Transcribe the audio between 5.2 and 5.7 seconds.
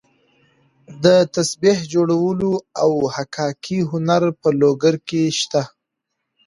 شته.